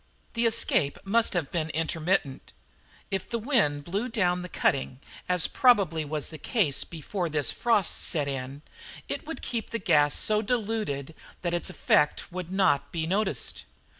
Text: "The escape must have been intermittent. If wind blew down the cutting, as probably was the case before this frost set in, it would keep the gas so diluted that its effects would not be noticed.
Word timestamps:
"The 0.33 0.47
escape 0.47 0.97
must 1.03 1.33
have 1.33 1.51
been 1.51 1.69
intermittent. 1.69 2.53
If 3.11 3.31
wind 3.31 3.83
blew 3.83 4.09
down 4.09 4.41
the 4.41 4.49
cutting, 4.49 4.99
as 5.29 5.45
probably 5.45 6.03
was 6.05 6.31
the 6.31 6.39
case 6.39 6.83
before 6.83 7.29
this 7.29 7.51
frost 7.51 8.01
set 8.01 8.27
in, 8.27 8.63
it 9.07 9.27
would 9.27 9.43
keep 9.43 9.69
the 9.69 9.77
gas 9.77 10.15
so 10.15 10.41
diluted 10.41 11.13
that 11.43 11.53
its 11.53 11.69
effects 11.69 12.31
would 12.31 12.51
not 12.51 12.91
be 12.91 13.05
noticed. 13.05 13.65